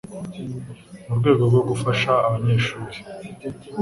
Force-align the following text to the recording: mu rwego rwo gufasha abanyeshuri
mu 1.07 1.13
rwego 1.19 1.41
rwo 1.49 1.61
gufasha 1.69 2.11
abanyeshuri 2.27 2.97